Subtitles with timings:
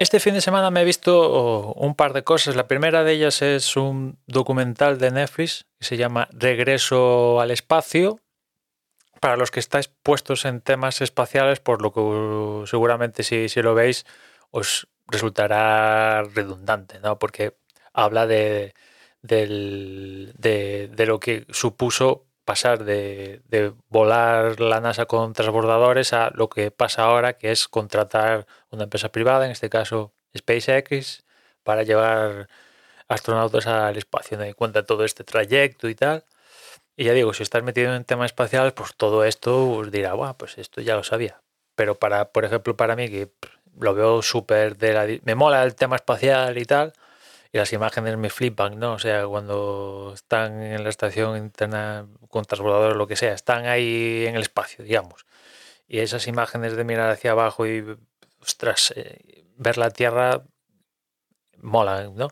[0.00, 2.54] Este fin de semana me he visto un par de cosas.
[2.54, 8.20] La primera de ellas es un documental de Netflix que se llama Regreso al espacio.
[9.20, 13.74] Para los que estáis puestos en temas espaciales, por lo que seguramente si, si lo
[13.74, 14.06] veis
[14.52, 17.18] os resultará redundante, ¿no?
[17.18, 17.56] Porque
[17.92, 18.74] habla de,
[19.22, 23.42] de, de lo que supuso pasar de,
[23.90, 29.10] volar la NASA con transbordadores a lo que pasa ahora, que es contratar una empresa
[29.10, 31.24] privada, en este caso SpaceX,
[31.62, 32.48] para llevar
[33.06, 34.42] astronautas al espacio.
[34.46, 36.24] Y cuenta todo este trayecto y tal.
[36.96, 40.38] Y ya digo, si estás metido en temas espaciales, pues todo esto os dirá, Buah,
[40.38, 41.42] pues esto ya lo sabía.
[41.74, 43.30] Pero para, por ejemplo, para mí, que
[43.78, 45.06] lo veo súper de la...
[45.22, 46.94] Me mola el tema espacial y tal,
[47.52, 48.94] y las imágenes me flipan, ¿no?
[48.94, 54.26] O sea, cuando están en la estación interna con transbordadores, lo que sea, están ahí
[54.26, 55.26] en el espacio, digamos.
[55.88, 57.84] Y esas imágenes de mirar hacia abajo y,
[58.42, 60.44] ostras, eh, ver la Tierra
[61.58, 62.28] molan, ¿no?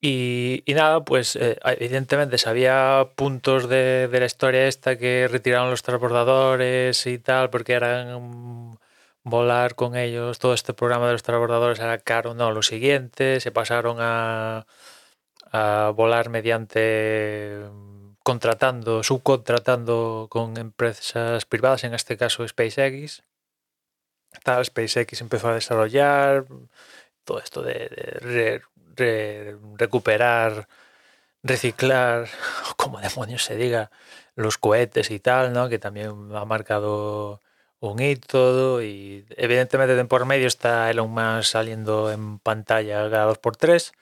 [0.00, 5.70] Y, y nada, pues eh, evidentemente sabía puntos de, de la historia esta que retiraron
[5.70, 8.78] los transbordadores y tal, porque eran
[9.24, 12.34] volar con ellos, todo este programa de los transbordadores era caro.
[12.34, 14.66] No, lo siguiente, se pasaron a,
[15.52, 17.62] a volar mediante
[18.22, 23.22] contratando, subcontratando con empresas privadas, en este caso SpaceX.
[24.42, 26.46] Tal, SpaceX empezó a desarrollar
[27.24, 28.62] todo esto de, de re-
[28.96, 30.68] re- recuperar,
[31.42, 32.28] reciclar,
[32.76, 33.90] como demonios se diga,
[34.36, 35.68] los cohetes y tal, ¿no?
[35.68, 37.40] Que también ha marcado
[37.90, 43.38] un hito y evidentemente de por medio está Elon Musk saliendo en pantalla cada dos
[43.38, 43.92] por tres,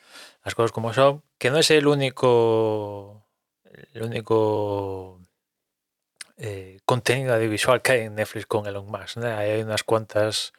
[0.44, 3.24] las cosas como son, que no es el único,
[3.94, 5.20] el único
[6.36, 9.18] eh, contenido audiovisual que hay en Netflix con Elon Musk.
[9.18, 10.52] Hay unas cuantas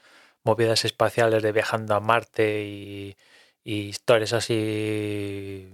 [0.44, 3.18] movidas espaciales de viajando a Marte y,
[3.66, 5.72] historias así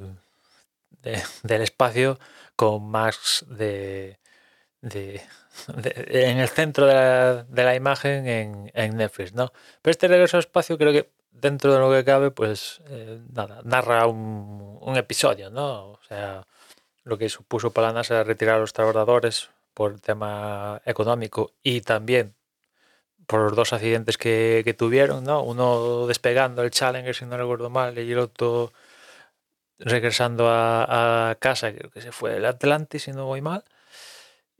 [1.01, 2.19] de- del espacio
[2.55, 4.19] con Max de,
[4.81, 5.21] de-
[5.83, 8.27] en el centro de la, imagen
[8.73, 9.51] en, Netflix, ¿no?
[9.81, 13.19] Pero este regreso al espacio creo que dentro de lo que cabe, pues eh,
[13.63, 15.91] narra un, episodio, ¿no?
[15.91, 16.45] O sea,
[17.03, 22.35] lo que supuso para la NASA retirar los transbordadores por tema económico y también
[23.27, 25.43] por los dos accidentes que, que tuvieron, ¿no?
[25.43, 28.73] Uno despegando el Challenger, si no recuerdo mal, y el otro
[29.77, 33.63] regresando a, a casa, creo que se fue el Atlantis, si no voy mal.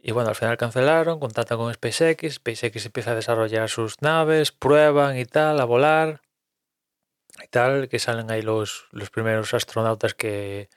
[0.01, 5.17] Y bueno, al final cancelaron, contactan con SpaceX, SpaceX empieza a desarrollar sus naves, prueban
[5.17, 6.21] y tal, a volar
[7.43, 10.69] y tal, que salen ahí los, los primeros astronautas que,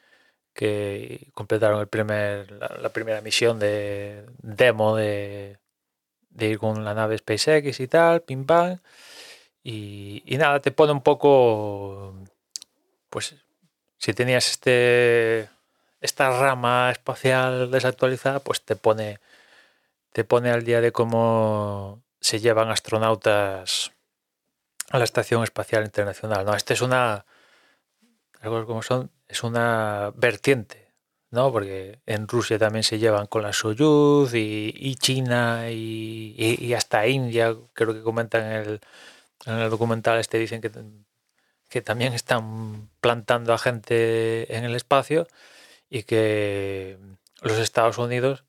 [0.55, 5.59] que completaron el primer, la, primera misión de demo de,
[6.31, 8.81] de ir con la nave SpaceX y tal, pim pam.
[9.63, 12.15] Y, y nada, te pone un poco,
[13.09, 13.37] pues,
[13.99, 15.49] si tenías este
[16.03, 19.19] esta rama espacial desactualizada, pues te pone
[20.13, 23.93] te pone al día de cómo se llevan astronautas
[24.91, 26.45] a la Estación Espacial Internacional.
[26.45, 27.25] No, este es una
[28.41, 30.93] algo como son, es una vertiente,
[31.31, 31.53] ¿no?
[31.53, 37.07] Porque en Rusia también se llevan con la Soyuz y, China y, y- y hasta
[37.07, 38.81] India, creo que comentan en el,
[39.47, 40.71] en el documental este dicen que,
[41.69, 45.27] que también están plantando a gente en el espacio
[45.93, 46.99] y que
[47.43, 48.45] los Estados Unidos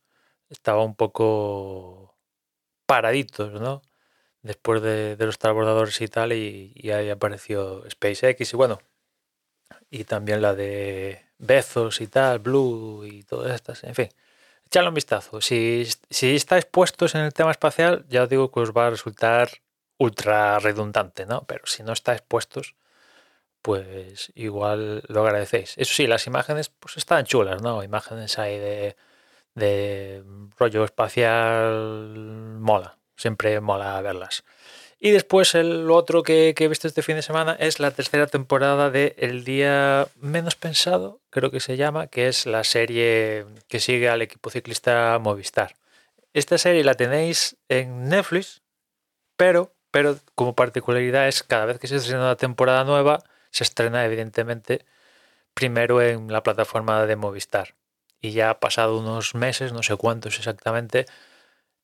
[0.50, 2.16] estaba un poco
[2.86, 3.82] paraditos, ¿no?
[4.44, 8.80] Después de, los transbordadores y tal, y, y ahí apareció SpaceX y bueno,
[9.92, 14.10] y también la de Bezos y tal, Blue y todas estas, en fin.
[14.66, 15.42] Echadle un vistazo.
[15.42, 18.92] Si, si estáis puestos en el tema espacial, ya os digo que os va a
[18.92, 19.50] resultar
[19.98, 21.44] ultra redundante, ¿no?
[21.46, 22.76] Pero si no estáis puestos,
[23.64, 25.74] pues igual lo agradecéis.
[25.78, 27.82] Eso sí, las imágenes pues están chulas, ¿no?
[27.82, 30.24] Imágenes ahí de,
[30.60, 34.44] rollo espacial mola, siempre mola verlas.
[35.00, 38.28] Y después el otro que, que he visto este fin de semana es la tercera
[38.28, 43.80] temporada de El Día Menos Pensado, creo que se llama, que es la serie que
[43.80, 45.76] sigue al equipo ciclista Movistar.
[46.34, 48.62] Esta serie la tenéis en Netflix,
[49.38, 53.24] pero, pero como particularidad es cada vez que se estrena una temporada nueva,
[53.54, 54.86] se estrena evidentemente
[55.54, 57.76] primero en la plataforma de Movistar.
[58.20, 61.06] Y ya ha pasado unos meses, no sé cuántos exactamente,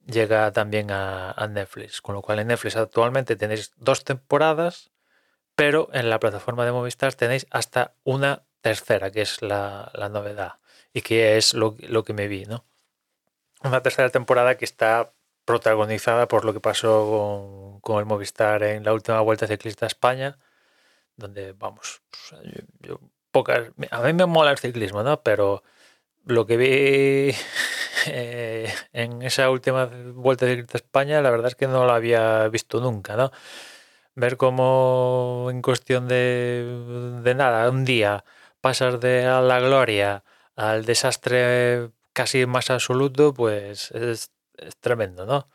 [0.05, 2.01] llega también a, Netflix.
[2.01, 4.89] Con lo cual en Netflix actualmente tenéis dos temporadas,
[5.55, 10.55] pero en la plataforma de Movistar tenéis hasta una tercera, que es la, novedad
[10.91, 12.65] y que es lo, lo que me vi, ¿no?
[13.63, 15.13] Una tercera temporada que está
[15.45, 19.87] protagonizada por lo que pasó con, con el Movistar en la última Vuelta Ciclista a
[19.87, 20.39] España,
[21.19, 22.99] donde, vamos, pues, yo- yo
[23.31, 23.69] pocas...
[23.91, 25.21] A mí me mola el ciclismo, ¿no?
[25.23, 25.63] Pero
[26.25, 27.35] lo que vi
[28.07, 32.79] eh, en esa última Vuelta a España, la verdad es que no lo había visto
[32.81, 33.31] nunca, ¿no?
[34.15, 38.25] Ver cómo en cuestión de, de nada, un día,
[38.61, 40.23] pasas de a la gloria
[40.55, 45.47] al desastre casi más absoluto, pues es, es tremendo, ¿no?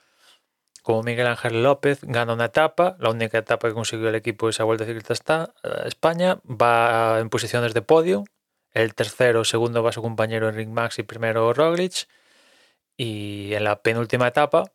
[0.85, 4.51] Como Miguel Ángel López gana una etapa, la única etapa que consiguió el equipo de
[4.51, 8.25] esa Vuelta Ciclista está, a España, va en posiciones de podio,
[8.73, 12.07] el tercero, segundo va su compañero Enric Max y primero Roglic,
[12.99, 14.73] y en la penúltima etapa,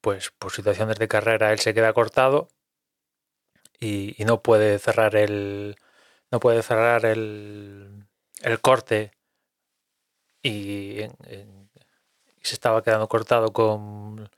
[0.00, 2.48] pues por situaciones de carrera él se queda cortado
[3.78, 5.76] y, no puede cerrar el
[6.32, 8.06] no puede cerrar el,
[8.42, 9.12] el corte
[10.42, 11.08] y, y
[12.42, 14.30] se estaba quedando cortado con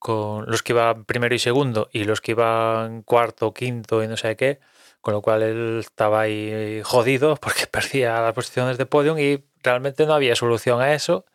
[0.00, 4.16] con los que iban primero y segundo y los que iban cuarto, quinto y no
[4.16, 4.58] sé qué,
[5.02, 10.06] con lo cual él estaba ahí jodido porque perdía las posiciones de podium y realmente
[10.06, 11.26] no había solución a eso.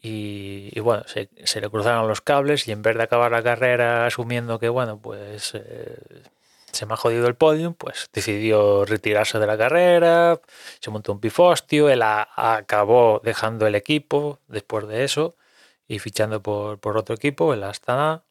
[0.00, 1.28] Y, y bueno, se,
[1.60, 5.52] le cruzaron los cables y en vez de acabar la carrera asumiendo que, bueno, pues
[5.54, 5.96] eh,
[6.72, 10.40] se me ha jodido el podium, pues decidió retirarse de la carrera,
[10.80, 15.36] se montó un pifostio, él a- acabó dejando el equipo después de eso
[15.88, 18.24] y fichando por, por otro equipo, el Astana,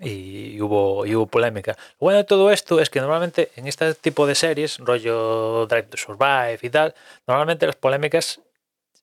[0.00, 1.76] y hubo, y hubo polémica.
[1.92, 5.84] Lo bueno de todo esto es que normalmente en este tipo de series, rollo Drive
[5.84, 6.94] to Survive y tal,
[7.26, 8.40] normalmente las polémicas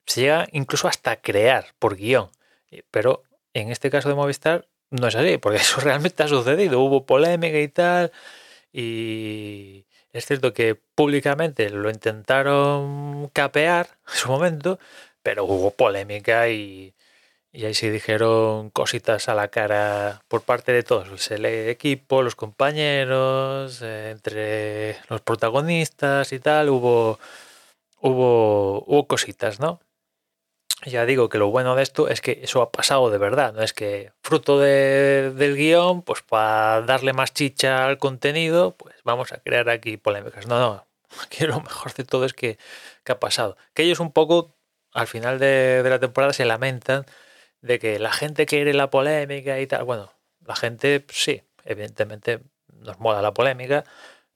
[0.06, 2.30] se llegan incluso hasta crear por guion.
[2.72, 6.82] Eh, Pero en este caso de Movistar no es así, porque eso realmente ha sucedido.
[6.82, 8.12] Hubo polémica y tal,
[8.74, 14.80] y es cierto que públicamente lo intentaron capear en su momento,
[15.24, 16.94] pero hubo polémica y,
[17.54, 22.36] y ahí se dijeron cositas a la cara por parte de todos, el equipo, los
[22.36, 27.20] compañeros, entre los protagonistas y tal, hubo,
[28.02, 29.80] hubo, hubo cositas, ¿no?
[30.86, 33.62] Ya digo que lo bueno de esto es que eso ha pasado de verdad, no
[33.62, 39.32] es que fruto de- del guion, pues para darle más chicha al contenido, pues vamos
[39.32, 40.48] a crear aquí polémicas.
[40.48, 40.88] No, no,
[41.48, 42.58] lo mejor de todo es que,
[43.04, 43.58] que ha pasado.
[43.76, 44.56] Que ellos un poco
[44.94, 47.06] al final de, de la temporada se lamentan
[47.62, 49.84] de que la gente quiere la polémica y tal.
[49.84, 50.12] Bueno,
[50.46, 53.84] la gente pues sí, evidentemente nos mola la polémica,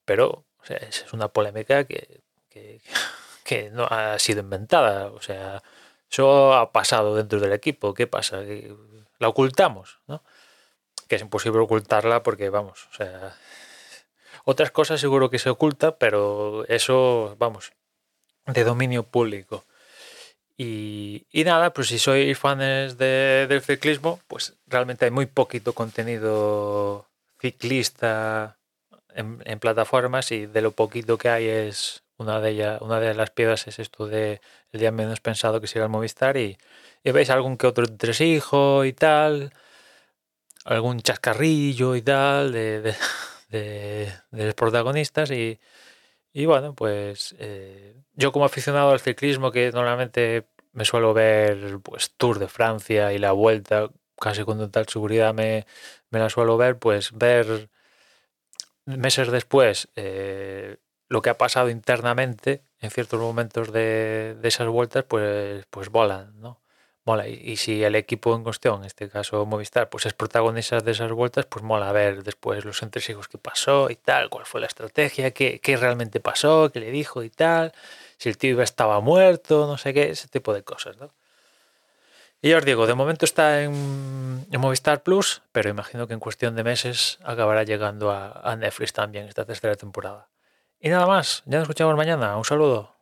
[0.05, 2.81] pero es una polémica que, que,
[3.43, 5.07] que no ha sido inventada.
[5.11, 5.63] O sea,
[6.09, 7.93] eso ha pasado dentro del equipo.
[7.93, 8.41] ¿Qué pasa?
[9.19, 10.23] La ocultamos, ¿no?
[11.07, 13.35] Que es imposible ocultarla porque, vamos, o sea,
[14.43, 17.73] otras cosas seguro que se oculta, pero eso, vamos,
[18.45, 19.65] de dominio público.
[20.57, 25.73] Y, y nada, pues si sois fans de- del ciclismo, pues realmente hay muy poquito
[25.73, 27.07] contenido
[27.41, 28.57] ciclista
[29.13, 33.13] en, en plataformas y de lo poquito que hay es una de ellas, una de
[33.13, 34.39] las piedras es esto de
[34.71, 36.57] el día menos pensado que siga el Movistar y,
[37.03, 39.51] y veis algún que otro entresijo y tal,
[40.65, 42.95] algún chascarrillo y tal de, de,
[43.49, 45.59] de- de los protagonistas y,
[46.35, 52.11] y bueno, pues eh, yo como aficionado al ciclismo, que normalmente me suelo ver pues
[52.17, 53.89] Tour de Francia y la vuelta,
[54.19, 55.65] casi con total seguridad me,
[56.09, 57.69] me la suelo ver, pues ver
[58.85, 60.77] meses después eh,
[61.07, 66.37] lo que ha pasado internamente en ciertos momentos de, de esas vueltas, pues, pues molan,
[66.41, 66.59] ¿no?
[67.05, 67.27] Mola.
[67.27, 71.11] Y, si el equipo en cuestión, en este caso Movistar, pues es protagonista de esas
[71.11, 75.29] vueltas, pues mola ver después los entresijos que pasó y tal, cuál fue la estrategia,
[75.31, 77.73] qué, qué realmente pasó, qué le dijo y tal,
[78.17, 81.11] si el tío estaba muerto, no sé qué, ese tipo de cosas, ¿no?
[82.41, 86.19] Y ya os digo, de momento está en, en Movistar Plus, pero imagino que en
[86.19, 90.29] cuestión de meses acabará llegando a, a Netflix también esta tercera temporada.
[90.79, 92.37] Y nada más, ya nos escuchamos mañana.
[92.37, 92.94] Un saludo.